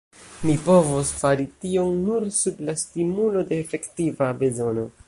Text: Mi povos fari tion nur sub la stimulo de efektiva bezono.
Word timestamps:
Mi 0.49 0.53
povos 0.67 1.11
fari 1.17 1.45
tion 1.65 1.93
nur 2.07 2.27
sub 2.41 2.65
la 2.71 2.77
stimulo 2.85 3.47
de 3.53 3.65
efektiva 3.67 4.37
bezono. 4.43 4.93